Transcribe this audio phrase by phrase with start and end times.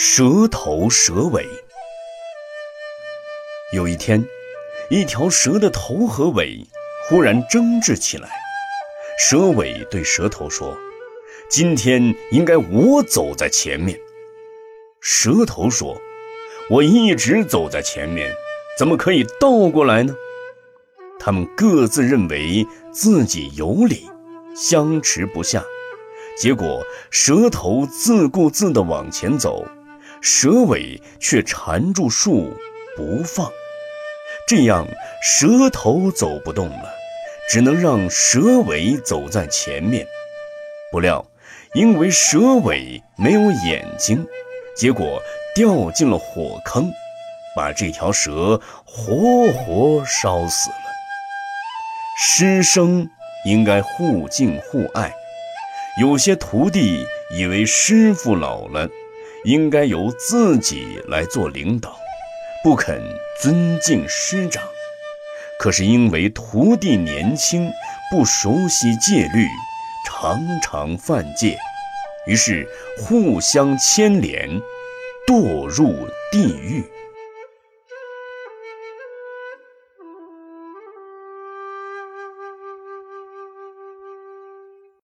[0.00, 1.44] 蛇头蛇尾。
[3.72, 4.24] 有一天，
[4.90, 6.64] 一条蛇的头和尾
[7.08, 8.28] 忽然争执起来。
[9.18, 10.78] 蛇尾对蛇头说
[11.50, 13.98] ：“今天应该我走在前面。”
[15.02, 16.00] 蛇头说
[16.70, 18.32] ：“我一直走在前面，
[18.78, 20.14] 怎么可以倒过来呢？”
[21.18, 24.08] 他们各自认为自己有理，
[24.54, 25.64] 相持不下。
[26.40, 29.66] 结果，蛇头自顾自地往前走。
[30.20, 32.52] 蛇尾却缠住树
[32.96, 33.50] 不放，
[34.46, 34.86] 这样
[35.22, 36.90] 蛇头走不动了，
[37.48, 40.06] 只能让蛇尾走在前面。
[40.90, 41.24] 不料，
[41.74, 44.26] 因为蛇尾没有眼睛，
[44.76, 45.22] 结果
[45.54, 46.90] 掉进了火坑，
[47.54, 50.76] 把这条蛇活活烧死了。
[52.20, 53.08] 师生
[53.44, 55.12] 应该互敬互爱，
[56.00, 58.88] 有些徒弟以为师傅老了。
[59.44, 61.96] 应该由自己来做领导，
[62.62, 63.02] 不肯
[63.40, 64.62] 尊敬师长。
[65.58, 67.70] 可是因为徒弟年轻，
[68.10, 69.46] 不熟悉戒律，
[70.06, 71.56] 常常犯戒，
[72.26, 74.60] 于是互相牵连，
[75.26, 76.84] 堕入地狱。